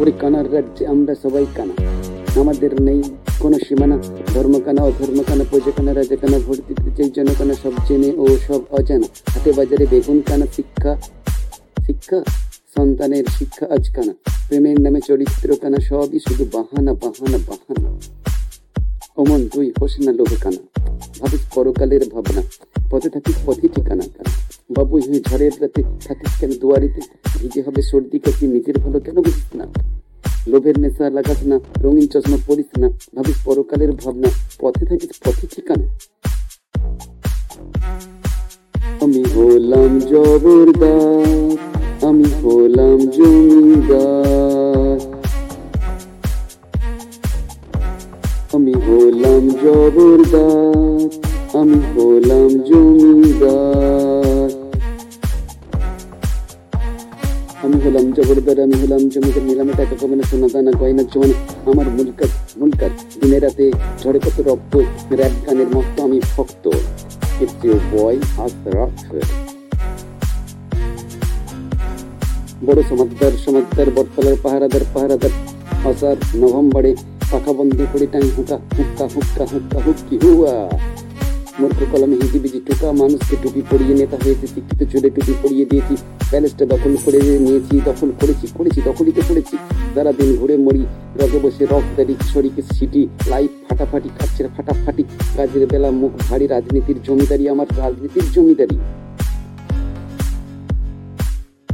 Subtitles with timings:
[0.00, 1.74] ওই কানার রাজ্যে আমরা সবাই কানা।
[2.40, 3.02] আমাদের নেই
[3.38, 3.96] কোনো সীমানা
[4.34, 9.86] ধর্ম কানা রাজা কানা ভোট দিতে চাই জনকানা সব জেনে ও সব অজানা। হাতে বাজারে
[9.90, 10.92] বেগুন কানা, শিক্ষা
[11.86, 12.18] শিক্ষা,
[12.76, 14.12] সন্তানের শিক্ষা আজ কানা।
[14.48, 17.88] প্রেমের নামে চরিত্র কানা, সবই শুধু বাহানা বাহানা বাহানা।
[19.16, 20.62] অমন তুই হোস না লোভে কানা।
[21.20, 22.42] ভাবিস পরকালের ভাবনা।
[22.90, 24.30] পথে থাকিস পথে ঠিকানা কানা।
[24.76, 27.00] বাবু হয়ে ঝড়ের রাতে থাকিস কেন দুয়ারিতে?
[27.40, 29.66] ভিজে হবে সর্দি, কাশি নিজের ভালো, কেন বুঝিস না?
[30.50, 34.28] লোভের নেশা লাগাস না রঙিন চশমা পরিস না, ভাবিস পরকালের ভাবনা,
[34.60, 35.86] পথে থাকিস পথে ঠিকানা।
[39.04, 41.56] আমি হলাম জবরদার,
[42.08, 44.98] আমি হলাম জমিদার।
[48.56, 51.08] আমি হলাম জবরদার,
[51.60, 53.69] আমি হলাম জমিদার।
[58.20, 61.34] জবরদার আমি হলাম জমিদার নিলামে টাকা কমে না সোনা দানা গয়না জমানো
[61.70, 62.90] আমার মুলকার মুলকার
[63.20, 64.76] দিনে রাতে ঝড়ে কত রক্ত
[65.12, 66.68] র্যাপ গানের মতো আমি ভক্ত।
[67.40, 68.54] It's your boy, As
[72.66, 75.30] বড় সমাজদার সমাজদার বটতলার পাহারাদার পাহারাদার।
[75.90, 76.96] আসার নভেম্বরে
[77.30, 80.70] পাখা বন্দি করে টাং হুকা হুক্কা হুক্কা হুক্কা হুক্কি হুয়া।
[81.60, 85.94] মূর্খ কলমে হিজি বিজি টুকা মানুষকে টুপি পরিয়ে নেতা হয়েছে, শিক্ষিত চুলে টুপি পরিয়ে দিয়েছি
[86.30, 89.56] প্যালেসটা দখল করে নিয়েছি, দখল করেছি করেছি, দখলই তো করেছি।
[89.94, 90.84] সারা দিন ঘুরে মরি
[91.20, 95.02] রগে বসে রক দাড়ি শরীকে সিটি, লাইফ ফাটাফাটি, খাচ্ছে ফাটাফাটি,
[95.36, 98.76] কাজের বেলা মুখ ভারী, রাজনীতির জমিদারি, আমার রাজনীতির জমিদারি।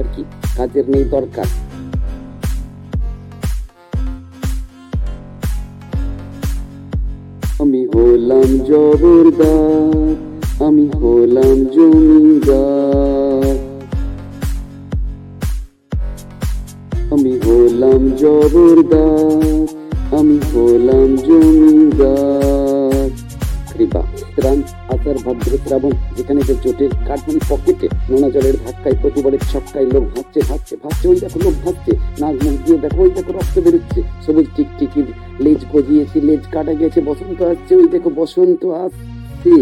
[0.00, 0.22] আর কি,
[0.56, 1.48] কাজের নেই দরকার।
[8.04, 10.14] হলাম জবরদার
[10.66, 13.56] আমি হলাম জমিদার।
[17.14, 19.66] আমি হলাম জবরদার
[20.18, 23.08] আমি হলাম জমিদার।
[23.72, 24.02] কৃপা,
[24.36, 24.58] ত্রাণ,
[24.94, 30.40] আচার, ভাদ্র, শ্রাবণ, যেখানে যে জোটের কাঠমানি পকেটে নোনা জলের ধাক্কায় প্রতিবারের ছক্কায় লোক ভাবছে
[30.50, 34.46] ভাবছে ভাবছে ওই দেখো লোক ভাবছে নাক মুখ দিয়ে দেখো, ওই দেখো রক্ত বেরোচ্ছে। সবুজ
[34.56, 35.08] টিকটিকির
[35.40, 39.54] লেজ গজিয়েছি লেজ কাটা গেছে বসন্ত আসছে ওই দেখো বসন্ত আসছে।